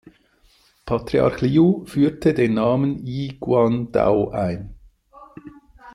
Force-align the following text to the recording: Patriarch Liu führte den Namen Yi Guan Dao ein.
Patriarch 0.87 1.41
Liu 1.41 1.85
führte 1.85 2.33
den 2.33 2.55
Namen 2.55 3.05
Yi 3.05 3.37
Guan 3.39 3.91
Dao 3.91 4.31
ein. 4.31 4.73